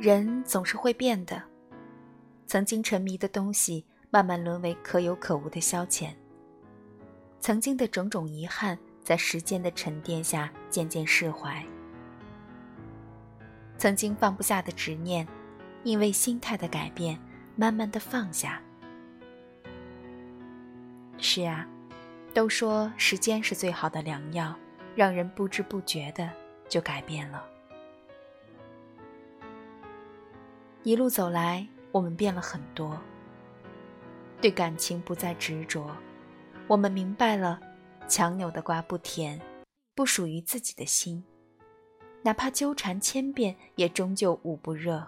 [0.00, 1.42] 人总是会变的，
[2.46, 6.08] 曾经沉迷的东西，慢慢沦为可有可无的消遣。
[7.38, 11.62] 曾经的种种遗憾，在时间的沉淀下渐渐释怀。
[13.76, 15.28] 曾经放不下的执念，
[15.84, 17.20] 因为心态的改变，
[17.54, 18.58] 慢慢的放下。
[21.18, 21.68] 是啊，
[22.32, 24.56] 都说时间是最好的良药，
[24.96, 26.30] 让人不知不觉的
[26.70, 27.44] 就改变了。
[30.82, 32.98] 一路走来，我们变了很多。
[34.40, 35.94] 对感情不再执着，
[36.66, 37.60] 我们明白了，
[38.08, 39.38] 强扭的瓜不甜，
[39.94, 41.22] 不属于自己的心，
[42.22, 45.06] 哪怕纠缠千遍，也终究捂不热。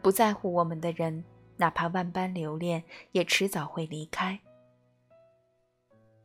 [0.00, 1.24] 不在乎我们的人，
[1.56, 4.38] 哪怕万般留恋，也迟早会离开。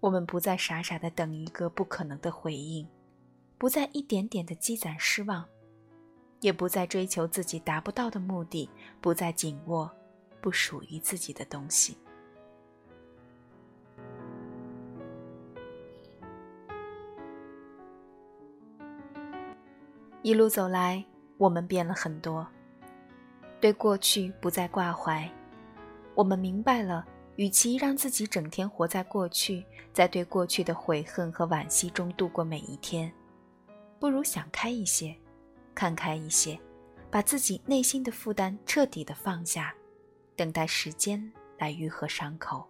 [0.01, 2.87] 我们不再傻傻的等一个不可能的回应，
[3.57, 5.49] 不再一点点的积攒失望。
[6.41, 8.69] 也不再追求自己达不到的目的，
[9.01, 9.91] 不再紧握
[10.41, 11.97] 不属于自己的东西。
[20.21, 21.03] 一路走来，
[21.37, 22.45] 我们变了很多，
[23.59, 25.29] 对过去不再挂怀。
[26.13, 27.05] 我们明白了，
[27.37, 33.11] 与其让自己整天活在过去，在对过去的悔恨和惋惜中度过每一天，
[33.97, 35.15] 不如想开一些。
[35.79, 36.59] 看开一些，
[37.09, 39.73] 把自己内心的负担彻底的放下，
[40.35, 42.67] 等待时间来愈合伤口。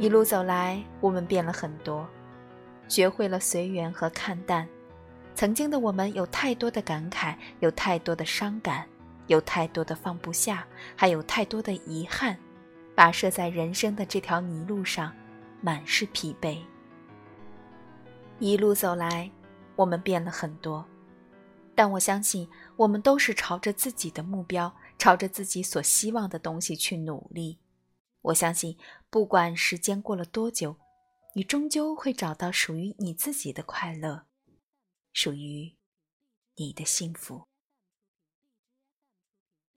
[0.00, 2.04] 一路走来，我们变了很多，
[2.88, 4.68] 学会了随缘和看淡。
[5.36, 8.84] 曾经的我们有太多的感慨，有太多的伤感，
[9.28, 10.66] 有太多的放不下，
[10.96, 12.36] 还有太多的遗憾，
[12.96, 15.14] 跋涉在人生的这条泥路上。
[15.60, 16.60] 满是疲惫。
[18.38, 19.30] 一路走来，
[19.74, 20.86] 我们变了很多，
[21.74, 27.58] 但我相信，我们都是朝着自己的目标，朝着自己所希望的东西去努力。
[28.22, 28.76] 我相信，
[29.10, 30.76] 不管时间过了多久，
[31.34, 34.26] 你终究会找到属于你自己的快乐，
[35.12, 35.74] 属于
[36.56, 37.46] 你的幸福。